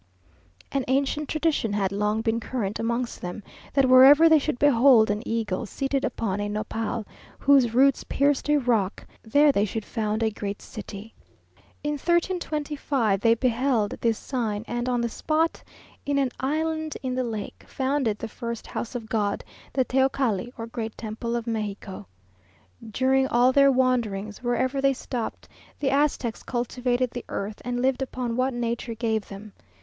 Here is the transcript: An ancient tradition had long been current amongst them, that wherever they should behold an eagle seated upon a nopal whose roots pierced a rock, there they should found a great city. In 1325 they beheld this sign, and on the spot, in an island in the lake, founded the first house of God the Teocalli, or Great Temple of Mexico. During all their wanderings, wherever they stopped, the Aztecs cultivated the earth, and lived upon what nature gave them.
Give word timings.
An 0.71 0.83
ancient 0.87 1.29
tradition 1.29 1.73
had 1.73 1.91
long 1.91 2.21
been 2.21 2.39
current 2.39 2.79
amongst 2.79 3.21
them, 3.21 3.43
that 3.73 3.87
wherever 3.87 4.27
they 4.27 4.39
should 4.39 4.57
behold 4.57 5.11
an 5.11 5.21
eagle 5.27 5.67
seated 5.67 6.03
upon 6.03 6.39
a 6.39 6.49
nopal 6.49 7.05
whose 7.37 7.75
roots 7.75 8.03
pierced 8.05 8.49
a 8.49 8.57
rock, 8.57 9.05
there 9.21 9.51
they 9.51 9.63
should 9.63 9.85
found 9.85 10.23
a 10.23 10.31
great 10.31 10.59
city. 10.59 11.13
In 11.83 11.91
1325 11.99 13.21
they 13.21 13.35
beheld 13.35 13.91
this 14.01 14.17
sign, 14.17 14.65
and 14.67 14.89
on 14.89 15.01
the 15.01 15.07
spot, 15.07 15.61
in 16.03 16.17
an 16.17 16.31
island 16.39 16.97
in 17.03 17.13
the 17.13 17.23
lake, 17.23 17.63
founded 17.67 18.17
the 18.17 18.27
first 18.27 18.65
house 18.65 18.95
of 18.95 19.07
God 19.07 19.43
the 19.71 19.85
Teocalli, 19.85 20.51
or 20.57 20.65
Great 20.65 20.97
Temple 20.97 21.35
of 21.35 21.45
Mexico. 21.45 22.07
During 22.89 23.27
all 23.27 23.51
their 23.51 23.71
wanderings, 23.71 24.41
wherever 24.41 24.81
they 24.81 24.93
stopped, 24.93 25.47
the 25.79 25.91
Aztecs 25.91 26.41
cultivated 26.41 27.11
the 27.11 27.23
earth, 27.29 27.61
and 27.63 27.83
lived 27.83 28.01
upon 28.01 28.35
what 28.35 28.55
nature 28.55 28.95
gave 28.95 29.27
them. 29.27 29.53